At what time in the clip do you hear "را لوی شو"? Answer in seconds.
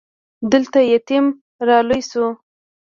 1.67-2.25